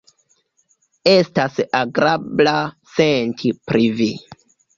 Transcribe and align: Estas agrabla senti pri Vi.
Estas 1.11 1.59
agrabla 1.81 2.55
senti 2.95 3.53
pri 3.71 3.87
Vi. 4.01 4.11